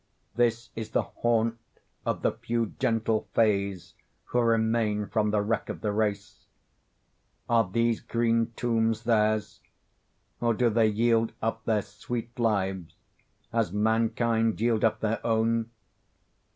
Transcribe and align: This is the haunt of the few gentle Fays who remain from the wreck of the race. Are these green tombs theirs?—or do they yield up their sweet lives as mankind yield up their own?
This 0.33 0.71
is 0.75 0.89
the 0.89 1.03
haunt 1.03 1.59
of 2.07 2.23
the 2.23 2.31
few 2.31 2.73
gentle 2.79 3.27
Fays 3.35 3.93
who 4.23 4.39
remain 4.39 5.05
from 5.05 5.29
the 5.29 5.41
wreck 5.43 5.69
of 5.69 5.81
the 5.81 5.91
race. 5.91 6.47
Are 7.47 7.69
these 7.71 7.99
green 7.99 8.51
tombs 8.55 9.03
theirs?—or 9.03 10.55
do 10.55 10.71
they 10.71 10.87
yield 10.87 11.33
up 11.39 11.65
their 11.65 11.83
sweet 11.83 12.39
lives 12.39 12.95
as 13.53 13.71
mankind 13.71 14.59
yield 14.59 14.83
up 14.83 15.01
their 15.01 15.23
own? 15.23 15.69